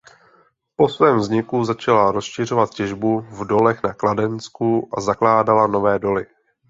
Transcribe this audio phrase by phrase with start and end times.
[0.75, 6.27] Po svém vzniku začala rozšiřovat těžbu v dolech na Kladensku a zakládala nové doly.